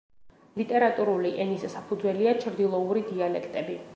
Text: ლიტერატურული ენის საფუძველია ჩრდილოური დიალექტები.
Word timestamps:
ლიტერატურული 0.61 1.33
ენის 1.43 1.67
საფუძველია 1.75 2.35
ჩრდილოური 2.47 3.07
დიალექტები. 3.13 3.81